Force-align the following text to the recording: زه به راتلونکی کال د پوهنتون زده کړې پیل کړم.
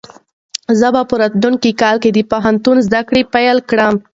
زه 0.79 0.87
به 0.93 1.01
راتلونکی 1.21 1.71
کال 1.81 1.95
د 2.13 2.19
پوهنتون 2.31 2.77
زده 2.87 3.01
کړې 3.07 3.21
پیل 3.33 3.57
کړم. 3.69 3.93